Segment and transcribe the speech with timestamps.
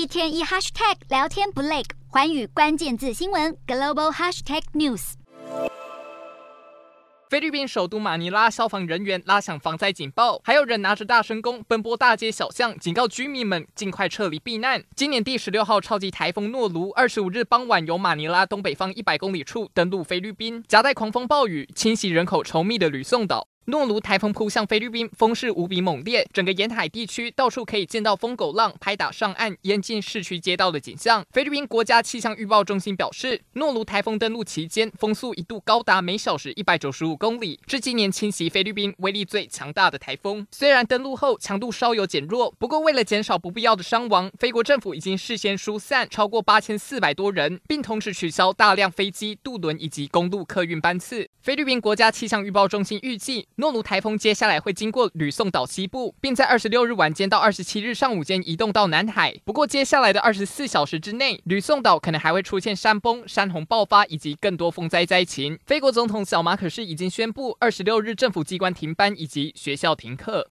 [0.00, 5.12] 一天一 hashtag 聊天不累，环宇关键字新闻 global hashtag news。
[7.28, 14.82] 菲律宾首都马尼拉消防人员拉响防灾警报，还有人拿着大声公奔波大街小巷，警告居民们尽快撤离避难。
[14.96, 23.49] 今年第十六号超级台风诺卢，二十五日傍晚由马尼拉东北方一百公里处登陆菲律宾，夹带狂风暴雨，侵袭人口稠密的吕宋岛。
[23.66, 31.24] 诺卢台风扑向菲律宾，风势无比猛烈，整个沿海地区到处可以见到疯狗浪拍打上岸、淹进市区街道的景象。
[31.30, 40.44] 菲律宾国家气象预报中心表示，诺卢台风登陆期间，风速一度高达每小时一百九十五公里，是今年侵袭菲律宾威力最强大的台风。
[40.50, 51.28] 虽然登陆后强度稍有减弱，不过为了减少不必要的伤亡，菲国政府已经事先疏散超过八千四百多人，并同时取消大量飞机、渡轮以及公路客运班次。
[51.42, 53.46] 菲律宾国家气象预报中心预计。
[53.60, 59.36] 诺卢台风接下来会经过吕宋岛西部，并在二十六日晚间到二十七日上午间移动到南海。
[59.44, 65.58] 不过，接下来的二十四小时之内，吕宋岛可能还会出现山崩、山洪爆发以及更多风灾灾情。
[65.66, 70.48] 菲国总统小马可是已经宣布，二十六日政府机关停班以及学校停课。